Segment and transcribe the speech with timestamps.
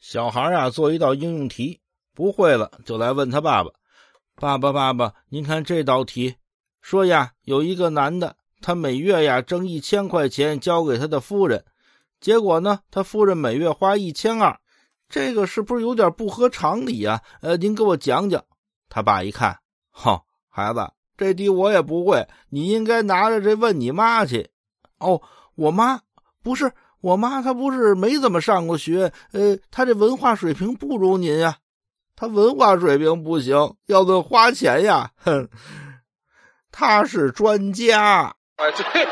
[0.00, 1.78] 小孩啊，做一道应用题，
[2.14, 3.70] 不会了就来问他爸爸
[4.34, 6.36] ：“爸爸，爸爸，您看这道题，
[6.80, 11.66] 说呀，有一个男的，他每月呀挣一千块钱交给他的夫人，
[12.18, 14.58] 结果呢，他夫人每月花一千二，
[15.10, 17.20] 这个是不是有点不合常理啊？
[17.42, 18.42] 呃，您给我讲讲。”
[18.88, 19.58] 他爸一看，
[19.90, 24.48] 哼，孩子，这题我也不会，你应该拿着这问你妈去。
[24.96, 25.20] 哦，
[25.56, 26.00] 我妈
[26.42, 26.72] 不是。
[27.00, 31.56] 我妈她不是没怎么上过学，呃，她这文化水平不如您呀。
[32.14, 35.48] 她文化水平不行，要论花钱呀，哼，
[36.70, 38.34] 她是专家。
[38.56, 39.06] 啊，对。